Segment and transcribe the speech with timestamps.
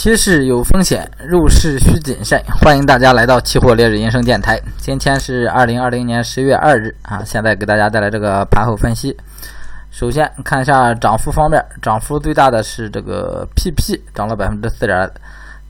[0.00, 2.42] 期市有风险，入市需谨慎。
[2.58, 4.58] 欢迎大家来到期货烈日人生电台。
[4.78, 9.14] 今天是二零二零年十月二日啊，现在给大家带来这个盘后分析。
[9.90, 15.10] 首先看一下涨幅方面，涨幅最大的是这个 PP，涨了百分之四点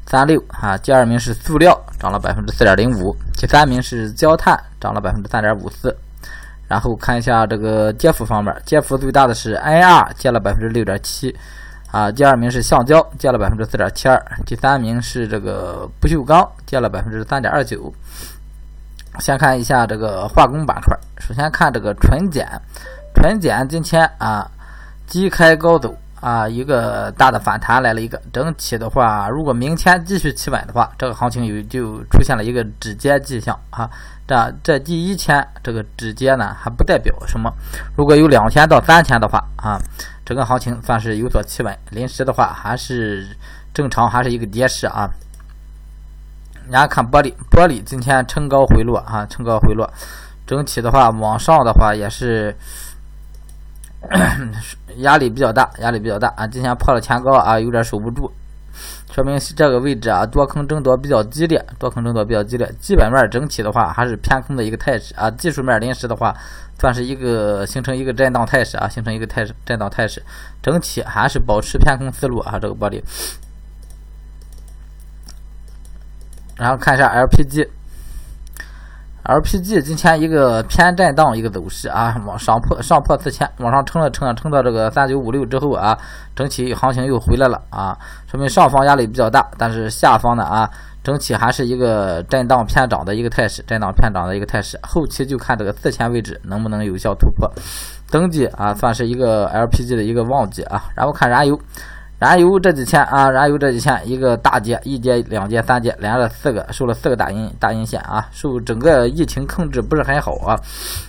[0.07, 0.79] 三六啊。
[0.79, 3.13] 第二名是塑料，涨了百分之四点零五。
[3.37, 5.93] 第三名是焦炭，涨了百分之三点五四。
[6.69, 11.35] 然后看一下这个跌幅方面，跌幅最大的是 NR 跌了百分之六点七。
[11.91, 14.17] 啊，第二名是橡胶，跌了百分之四点七二；
[14.47, 17.93] 第三名是这个不锈钢，跌了百分之三点二九。
[19.19, 22.63] 先看一下这个化工板块，首先看这个纯碱，
[23.15, 24.49] 纯碱今天啊
[25.09, 28.23] 低开高走啊，一个大的反弹来了一个。
[28.33, 33.91] 整体的话，如果明天继续企稳的话，这个行情有就出现了一个止跌迹象啊。
[34.31, 37.53] 这这第一天这个止跌呢还不代表什么，
[37.97, 39.77] 如果有两天到三天的话啊。
[40.23, 43.37] 整个行情算是有所企稳，临时的话还是
[43.75, 45.11] 正常，还是一个跌势啊。
[46.71, 49.93] 然后看玻璃，玻璃今天冲高回落啊，冲高回落，
[50.47, 52.57] 整体的话往上的话也是
[54.99, 56.47] 压力比较大，压力比较大啊。
[56.47, 58.33] 今天破了前高啊，有点守不住。
[59.13, 62.73] 说明是这个位置啊，多空争夺比较激烈，多空争夺比较激烈。
[62.81, 65.29] 基本面整体的话还是偏空的一个态势啊。
[65.33, 66.35] 技术面临时的话，
[66.79, 70.23] 算是一个形成一个震荡态势啊，形成一个态势震荡态势。
[70.63, 73.03] 整体还是保持偏空思路啊，这个玻璃。
[76.57, 77.69] 然后看一下 LPG。
[79.25, 85.97] LPG 今天一个偏震荡一个走势啊，往上破上破四千，往上撑了撑了撑到这个三九五六之后啊，
[86.35, 87.97] 整体行情又回来了啊，
[88.27, 90.69] 说明上方压力比较大，但是下方呢啊，
[91.05, 97.49] 整体还是一个震荡偏涨的一个态势，震荡偏涨的一个态势，后期就看这个四千位置能不能有效突破，
[98.11, 101.61] 登记啊，算是一个 LPG 的一个旺季啊，然后看燃油。
[102.21, 110.55] 燃油这几天啊，燃油这几天一个大跌，一跌、两跌、三跌，连了四个，收了四个大阴大阴线啊，受整个疫情控制不是很好啊，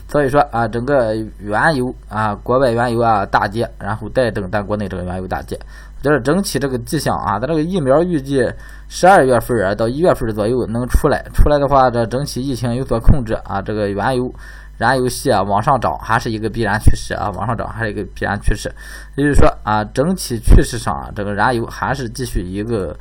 [0.08, 5.59] 所以说啊，整个原油啊，国外原油啊大跌，然后带动咱国内这个原油大跌，
[6.00, 8.50] 我觉得整体这个迹象啊，咱这个疫苗预计
[8.88, 14.34] 十二月份啊到一月份左右能出来，出来的话，这整体疫情有所控制啊，这个原油。
[14.81, 18.68] 燃油系啊往上涨还是一个必然趋势啊， 往上涨还是一个必然趋势，
[19.16, 22.97] 也就是说啊，整体趋势上啊，这个燃油还是继续一个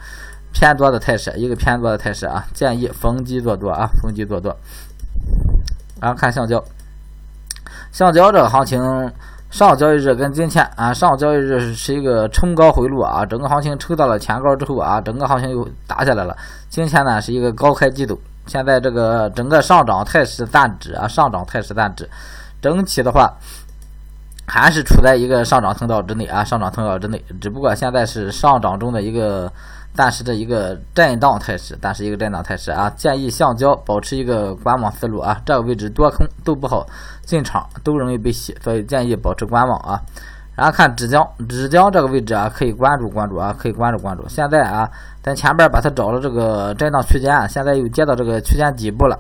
[0.53, 4.55] 偏多的态势，一个偏多的态势啊，建议逢低做多啊，逢低做多。
[6.03, 6.63] 然后看橡胶，
[7.91, 8.79] 橡胶这个行情，
[9.51, 16.37] 上交易日跟今天啊，上交易日是一个冲高回落啊，整个行情抽到了前高之后啊，整个行情又打下来了，
[16.69, 18.19] 今天呢是一个高开低走。
[18.51, 22.11] 现在这个整个上涨态势暂止啊，上涨态势暂止，
[22.61, 23.33] 整体的话
[24.45, 29.53] 还是处在一个上涨通道之内啊，上涨通道之内，只不过现在是上涨中的一个
[29.95, 36.85] 暂时的一个震荡态势，暂时一个震荡态势啊，建议橡胶保持一个观望思路啊，这个位置多空都不好
[37.25, 40.03] 进场，都容易被洗，所以建议保持观望啊。
[40.61, 44.29] 然后看纸浆，纸浆这个位置啊，可以关注关注啊，可以关注关注。
[44.29, 44.87] 现在啊，
[45.23, 49.19] 咱前边把它找了这个震荡区间，现在又接到这个区间底部了。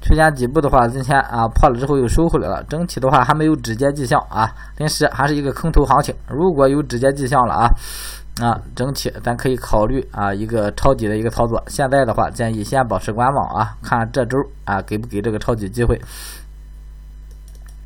[0.00, 2.64] 区间底部的话，今天啊破了之后又收回来了。
[2.70, 6.14] 整体的话还没有止跌迹象啊，临时还是一个空头行情。
[6.26, 7.68] 如果有止跌迹象了啊，
[8.40, 11.62] 啊，整体咱可以考虑啊一个抄底的一个操作。
[11.66, 16.00] 现在的话建议先保持观望啊，看这周啊给不给这个抄底机会。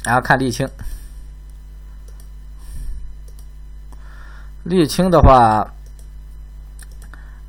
[0.05, 0.69] 然后看沥青。
[4.65, 5.67] 沥青的话，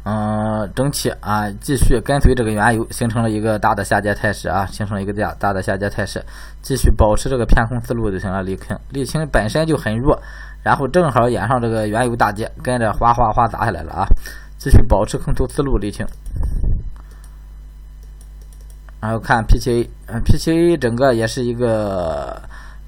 [0.03, 6.25] 嗯，整体啊继续跟随这个原油，形成了一个大的下跌态势啊，形成了一个大大的下跌态势，
[6.61, 8.43] 继续保持这个偏空思路就行了。
[8.43, 10.19] 沥青，沥青本身就很弱，
[10.63, 14.07] 然后正好演上这个原油大跌，跟着哗哗哗砸下来了啊，
[14.57, 15.79] 继续保持空头思路。
[15.79, 16.05] 沥青，
[18.99, 22.41] 然后看 PTA，嗯，PTA 整个也是一个。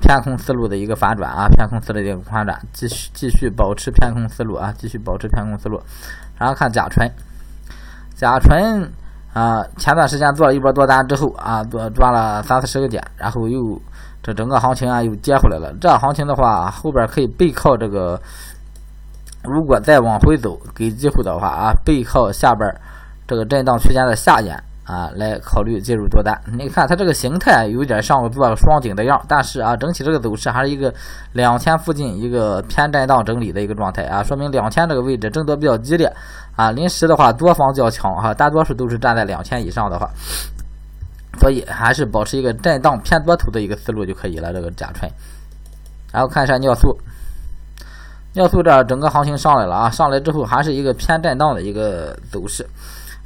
[0.05, 5.81] 偏空思路的一个反转啊，偏空思路的一个反转，继续继续保持偏空思路啊，继续保持偏空思路。
[6.37, 7.09] 然后看甲醇，
[8.13, 8.87] 甲醇
[9.33, 13.81] 啊，前段时间做了一波多单之后啊，做赚了三四十个点，然后又
[14.21, 15.73] 这整个行情啊又跌回来了。
[15.81, 18.21] 这行情的话，后边可以背靠这个，
[19.43, 22.69] 如果再往回走，给机会的话啊，背靠下边
[23.25, 24.61] 这个震荡区间的下沿。
[24.85, 26.39] 啊，来考虑介入多单。
[26.59, 30.93] 你看它这个形态有点像做双顶的样，但是啊，整体这个走势还是一个
[31.33, 36.11] 两千附近一个偏震荡整理的一个状态啊，说明两千这个位置争夺比较激烈
[36.55, 36.69] 啊。
[36.69, 40.07] 临时的话，多方较强哈，大多数都是站在两千以上的话，
[41.39, 44.53] 所以还是保持一个震荡偏多头的一个思路就可以了。
[44.53, 45.09] 这个甲醇，
[46.13, 46.95] 然后看一下尿素，
[48.33, 52.63] 尿素这整个行情上来了啊，上来之后还是一个偏震荡的一个走势。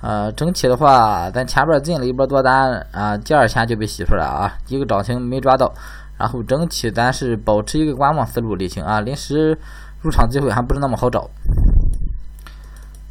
[0.01, 5.72] 呃，整体的话，咱前边进了一波多单啊，第二天就被洗出来啊，一个涨停没抓到。
[6.18, 9.57] 然后整体咱是保持一个观望思路，理清啊，临时
[10.01, 11.30] 入场机会还不是那么好找。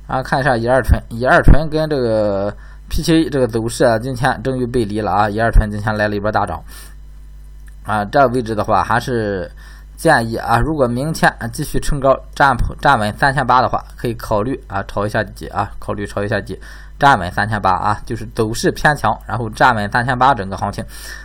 [0.06, 2.54] 啊，看一下一二纯，一二醇跟这个
[2.88, 6.62] P 七这个走势啊，今天终于背离了啊，一二醇今天来了一波大涨。
[7.84, 9.50] 啊，这个位置的话，还是
[9.98, 16.56] 建议啊，如果明天继续冲高站普站稳三千八的话，可以考虑啊，抄一下底啊，考虑抄一下底，
[17.00, 20.84] 站稳三千八啊，就是走势偏强，然后站稳三千八整个行情，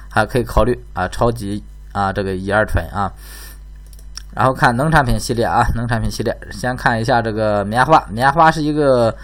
[0.09, 3.13] 还可以考虑啊，抄底啊，这个乙二醇啊。
[4.33, 9.15] 然后看农产品系列啊，农产品系列，先看一下这个棉花，棉花是一个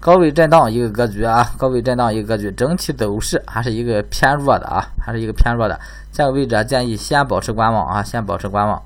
[0.00, 5.78] 高位震荡一个格局啊，高位震荡一个格局，整体走势还是一个偏弱的啊，还是一个偏弱的。
[6.12, 8.82] 这个位置啊，建议先保持观望啊，先保持观望。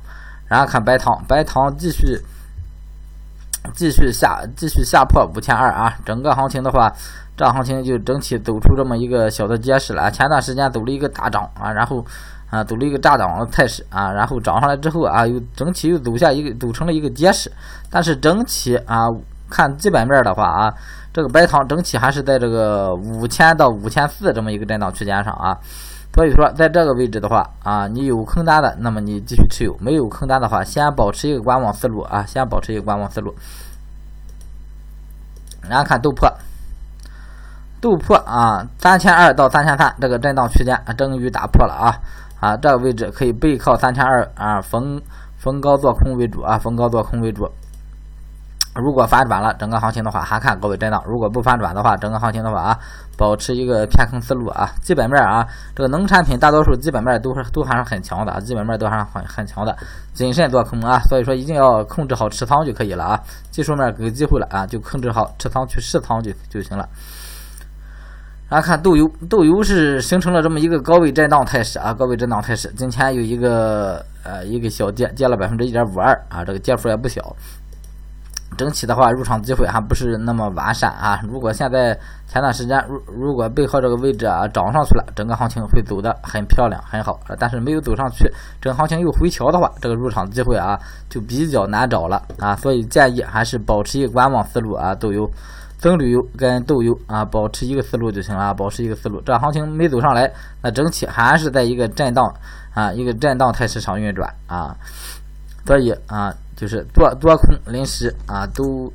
[0.50, 2.20] 然后看白糖，白糖继续
[3.72, 6.92] 继续下，继续下破五千二啊，整个行情的话，
[7.34, 10.10] 这行情就整体走出这么一个小的跌势了。
[10.10, 12.04] 前段时间走了一个大涨啊，然后。
[12.50, 17.48] 啊，走了一个炸涨的态势啊，然后涨上来之后啊，又整体又走下一个，走成了一个跌势。
[17.88, 19.06] 但是整体啊，
[19.48, 20.74] 看基本面的话啊，
[21.12, 25.56] 这个白糖整体还是在这个五千到五千四这么一个震荡区间上啊。
[26.12, 33.32] 所以说，在这个位置的话啊，你有空单的，那么你继续持有；没有空单的话，先保持一个观望思路啊，先保持一个观望思路。
[35.68, 36.32] 然后看豆粕，
[37.80, 41.94] 豆粕啊，三千二到三千三这个震荡区间啊终于打破了啊。
[42.40, 45.00] 啊，这个位置可以背靠三千二啊，逢
[45.36, 47.48] 逢高做空为主啊，逢高做空为主。
[48.76, 52.78] 如果反转了，整个行情的话还看高位震荡；如果不反转的话，整个行情的话啊，
[53.18, 54.70] 保持一个偏空思路啊。
[54.80, 55.44] 基本面啊，
[55.74, 59.76] 这个农产品大多数基本面都是都还是很强的啊，基本面都还是很很强的，
[60.12, 61.00] 谨慎做空啊。
[61.08, 63.20] 所以说一定要控制好持仓就可以了啊。
[63.50, 66.88] 技术面给机会了啊，就控制好持仓去试仓就就行了。
[68.50, 72.72] 来看豆油，豆油是形成了这么一个高位震荡态势啊，高位震荡态势。
[72.76, 77.20] 今天有一个呃一个小跌，跌了百分之一点五二啊，这个跌幅也不小。
[78.56, 81.20] 整体的话，入场机会还不是那么完善啊。
[81.22, 87.18] 如果现在前段时间如如果背靠这个位置啊涨上去了，整个行情会走得很漂亮很好。
[87.38, 88.30] 但是没有走上去，
[88.60, 92.54] 整个行情又回调的话，这个入场机会啊就比较难找了啊。
[92.56, 95.30] 所以建议还是保持一个观望思路啊，豆油。
[95.78, 99.18] 棕榈油跟豆油啊，保持一个思路就行了，保持一个思路。
[99.22, 100.30] 这行情没走上来，
[100.60, 102.30] 那整体还是在一个震荡
[102.74, 104.76] 啊，一个震荡态势上运转啊。
[105.64, 108.92] 所以啊，就是做多空临时啊，都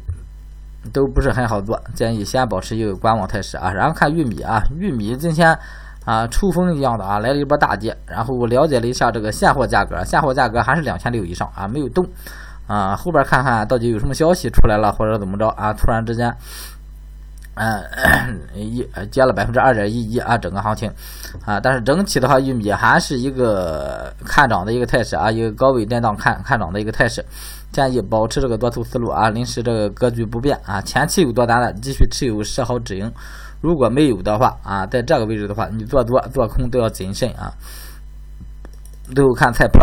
[0.93, 3.71] 都不是很好做，建议先保持一个观望态势啊。
[3.73, 5.57] 然后看玉米啊，玉米今天
[6.05, 7.97] 啊，抽风一样的啊，来了一波大跌。
[8.05, 12.07] 然后我了解了一下这个现货价格，现货价格还是两千六以上啊，没有动
[12.67, 12.95] 啊。
[12.95, 15.73] 后边看看到底有什么消息出来了，或者怎么着啊？
[15.73, 16.31] 突然之间。
[17.55, 20.91] 嗯， 一跌了百分之二点一一啊，整个行情
[21.45, 27.23] 啊，但是整体的话，玉米还是一个看涨的一个态势啊，一个高位震荡看看涨的一个态势，
[27.71, 33.09] 建议保持这个多头思路啊，临时这个格局不变啊，前期有多单的继续持有设好止盈，
[33.61, 37.53] 如果没有的话啊，在这个位置的话，你做多做空都要谨慎啊。
[39.13, 39.79] 最后看菜粕，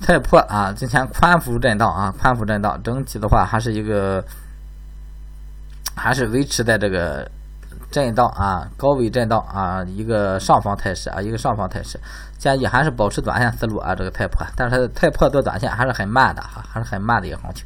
[0.00, 4.24] 菜粕啊，今天宽幅震荡啊，宽幅震荡，整体的话还是一个。
[5.96, 7.28] 还是维持在这个
[7.90, 11.98] 震荡啊，高位震荡啊，一个上方态势啊，一个上方态势，
[12.38, 17.64] 建议还是保持短线思路啊，这个太破，但是太破做短线还是很慢的哈，还是很慢的一个行情。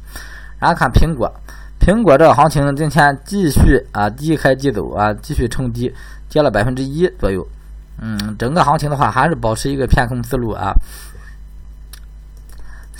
[0.57, 1.31] 然后看苹果，
[1.79, 5.93] 苹果这个行情今天继续啊低开低走啊，继续冲低，
[6.29, 7.45] 跌了百分之一左右。
[7.99, 10.73] 嗯，整个行情的话还是保持一个偏空思路啊。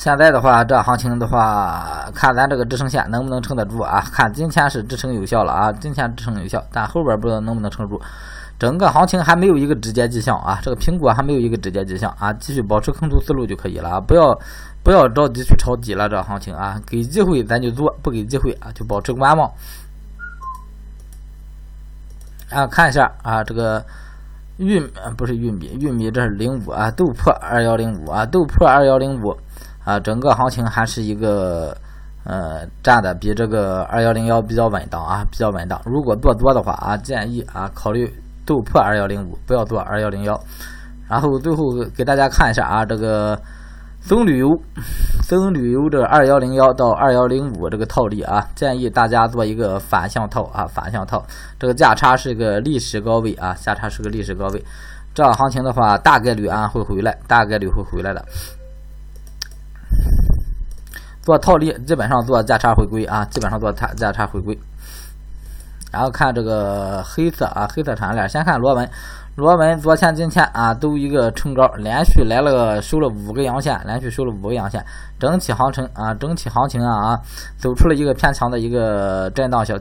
[0.02, 4.04] 现在的话，这行情的话，看咱这个支撑线能不能撑得住啊？
[4.12, 8.02] 看今天是支撑有效了啊，今天支撑有效，但后边不知道能不能撑住。
[8.58, 14.36] 整个行情还没有一个直接迹象啊，这个苹果还没有一个直接迹象啊，继续保持空头思路就可以了啊，不要
[14.82, 19.48] 不要着急去抄底了，这行情啊，给机会咱就做，不给机会啊就保持观望。
[22.50, 23.86] 啊，看一下啊，这个
[24.58, 24.80] 玉
[25.16, 29.38] 不是玉米，玉米这是零五啊，豆粕二幺零五啊，豆粕二幺零五。
[29.84, 31.76] 啊，整个行情还是一个，
[32.24, 35.82] 呃，站的比这个二幺零幺比较稳当啊，比较稳当。
[35.86, 38.08] 如果做多的话啊，建议啊考虑
[38.46, 40.40] 豆粕二幺零五，不要做二幺零幺。
[41.10, 41.64] 然后最后
[41.96, 43.38] 给大家看一下啊，这个
[44.02, 44.48] 棕榈油，
[45.28, 51.22] 棕榈油这二幺零幺到二幺零五这个套利啊，建议大家做一个反向套啊，反向套。
[51.60, 54.64] 这个价差是个历史高位啊，价差是个历史高位。
[55.14, 58.24] 这样行情的话，大概率啊会回来，大概率会回来的。
[61.22, 64.58] 做套利基本上做价差回归啊，基本上做价价差回归。
[65.92, 68.90] 然后看这个黑色啊，黑色产业链，先看螺纹，
[69.36, 74.82] 螺纹昨天今天啊都一个冲高，连续来了收了五个阳线，连续收了五个阳线，
[75.20, 77.20] 整体行情啊，整体行情啊啊
[77.58, 79.78] 走出了一个偏强的一个震荡小，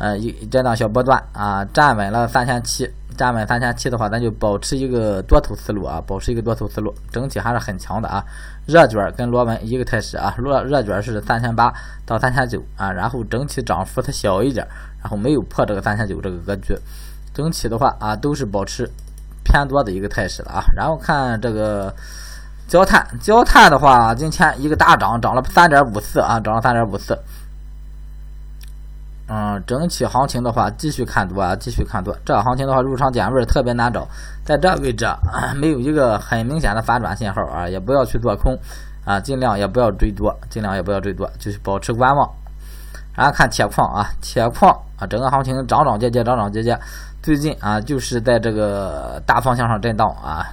[0.00, 2.90] 呃一震荡小波段啊，站稳了三千七。
[3.16, 8.24] 站稳三千七的话，咱就保持一个多头思路啊，保持一个多头思路，整体还是很强的啊。
[8.64, 11.70] 热卷跟螺纹一个态势啊，热热卷是三千八
[12.06, 14.66] 到三千九啊，然后整体涨幅它小一点，
[15.02, 16.74] 然后没有破这个三千九这个格局，
[17.34, 18.90] 整体的话啊都是保持
[19.44, 20.64] 偏多的一个态势了啊。
[20.74, 21.94] 然后看这个
[22.66, 27.18] 焦炭，焦炭的话今天一个大涨，涨了三点五四啊，涨了三点五四。
[29.32, 32.12] 嗯，整体行情的话，继续看多啊，继续看多。
[32.24, 34.04] 这行情的话，入场点位特别难找，
[34.44, 35.20] 在这位置啊
[35.54, 38.58] 没有一个很明显的反转信号啊，也不要去做空
[39.04, 42.28] 啊，尽量也不要追多，尽量也不要追多，就是保持观望。
[43.14, 46.76] 然后看铁矿啊，铁矿啊，整个行情涨涨跌跌，涨涨跌跌，
[47.22, 50.44] 最近啊就是在这个大方向上震荡啊，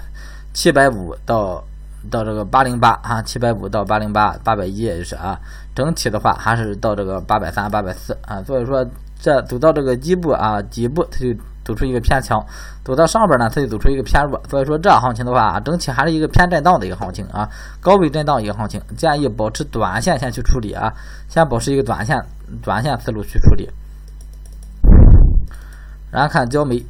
[0.53, 1.63] 七百五到。
[2.09, 5.39] 到这个八零八啊，七百五到八零八，八百一也就是啊，
[5.75, 8.85] 整体的话还是到这个八百三、八百四啊，所以说
[9.19, 11.33] 这走到这个底部啊，底部它就
[11.65, 12.41] 走出一个偏强，
[12.83, 17.49] 走到上边呢，它就走出一个偏弱，所以说这行情的话，整体还是一个偏震荡的一个行情啊，
[17.81, 20.93] 高位震荡一个行情，建议保持短线先去处理啊，
[21.27, 22.17] 先保持一个短线
[22.61, 23.69] 短线思路去处理，
[26.09, 26.81] 然后看焦煤。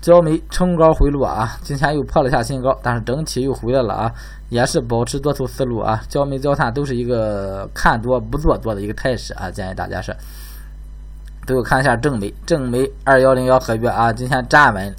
[0.00, 4.10] 焦煤冲高回落啊，今天又破了下新高，但是整体又回来了啊，
[4.48, 6.00] 也是保持多头思路啊。
[6.08, 10.16] 焦煤、焦炭都是一个看多不做多的一个态势啊，建议大家是
[11.46, 14.96] 最后看一下正煤，正煤二幺零幺合约啊，今天站稳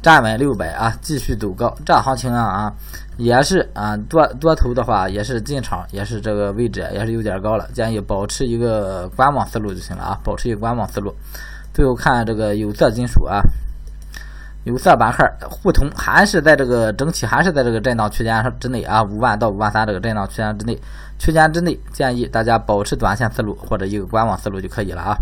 [0.00, 2.72] 站稳六百啊，继续走高，这行情啊啊
[3.18, 11.14] 也是啊多多头的话也是进场，也是这个位置也是有点高了，建议保持一个观望思路就行了啊，保持一个观望思路。
[11.74, 13.42] 最后看这个有色金属啊。
[14.64, 20.78] 有色板块互通还是在这个整体还是在这个震荡区间之内啊，五万到五万三这个震荡区间之内，
[21.18, 25.16] 区间之内建议大家保持短线思路或者一个观望思路就可以了啊。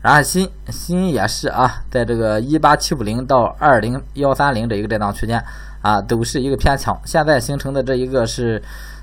[0.00, 5.42] 然后锌锌也是啊，在这个一八七五零到二零幺三零这一个震荡区间
[5.82, 8.62] 啊，都是一个偏强，现在形成的这一个是。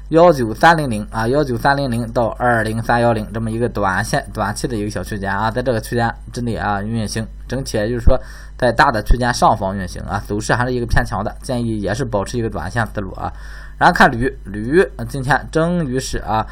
[0.10, 8.20] 幺九三零零啊，幺九三零零到二零三幺零这么一个短线、短期的一个小区间啊，在这个区间之内啊运行，整体也就是说
[8.64, 13.32] 在大的区间上方运行啊，走势还是一个偏强的，建议也是保持一个短线思路啊。
[13.78, 16.48] 然后看铝，铝今天终于是啊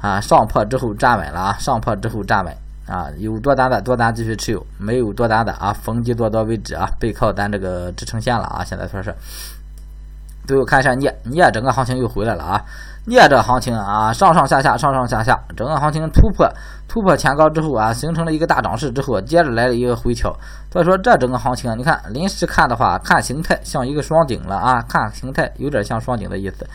[0.00, 2.54] 啊上破之后站稳了啊，上破之后站稳
[2.86, 9.14] 啊，有多单的多单继续持有，没有多单的啊逢低做多为止啊，背靠咱这个支撑线了啊，现在说是。
[10.46, 12.64] 最后看一下镍，镍整个行情又回来了啊。
[13.06, 16.44] 镍这行情啊，上上下下，上上下下，整个行情突破
[16.88, 20.36] 突破前高之后啊，形成了一个大涨势之后，接着来了一个回调。
[20.72, 26.66] 所以说这整个行情，你看临时看的话，看形态像一个双顶了啊，看形态有点像双顶的意思。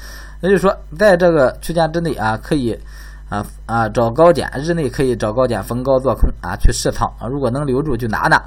[0.42, 2.80] 也就是说，在这个区间之内啊，可以
[3.28, 8.42] 啊啊找高点，日内可以找高点逢高做空啊，去试仓啊，如果能留住就拿拿。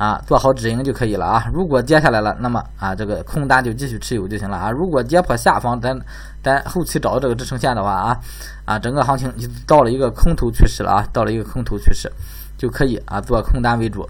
[0.00, 1.44] 啊，做好止盈就可以了啊。
[1.52, 4.70] 如果跌下来了，那么啊，这个空单就继续持有就行了啊。
[4.70, 5.94] 如果跌破下方，咱
[6.42, 8.16] 咱后期找到这个支撑线的话啊
[8.64, 12.10] 啊，整个行情就到了一个空头趋势了啊，到了一个空头趋势，
[12.56, 14.08] 就可以啊做空单为主。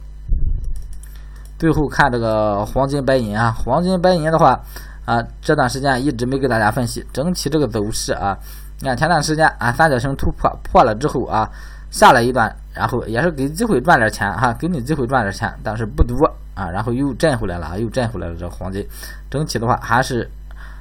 [1.58, 4.60] 最后看这个黄金白银啊，黄金白银的话
[5.06, 8.38] 啊，这段时间一直没给大家分析整体这个走势啊。
[8.78, 11.50] 你看前段时间啊，三角形突破破了之后啊。
[11.90, 16.14] 下来一段，然后也是给机会赚点钱哈，给你机会赚点钱，但是不多
[16.54, 18.34] 啊，然后又震回来了，又震回来了。
[18.36, 18.86] 这黄金
[19.28, 20.30] 整体的话，还是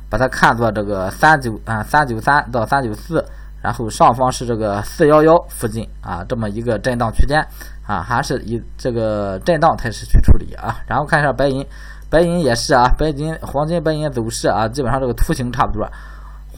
[0.10, 3.25] 把它看作这个三九啊三九三到三九四，
[3.62, 7.43] 然后上方是这个四幺幺附近啊，这么一个震荡区间
[7.88, 10.79] 啊，还是以这个震荡态势去处理啊。
[10.88, 11.65] 然后看一下白银，
[12.10, 15.89] 白银也是啊，白金黄金白银走势啊，基本上这个图形差不多。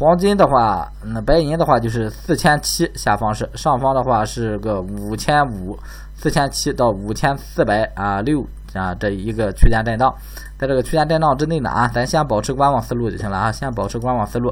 [0.01, 5.77] 黄金的话，那白银的话就是四千七，下方是上方的话是个五千五，
[6.15, 8.43] 四千七到五千四百啊六
[8.73, 10.11] 啊这一个区间震荡，
[10.57, 14.51] 在这个区间震荡之内呢啊，咱先保持观望思路就行了啊，先保持观望思路。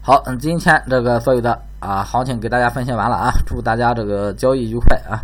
[0.00, 5.20] 好，嗯，今天这个所有的啊行情给大家分析完了啊，祝大家这个交易愉快啊。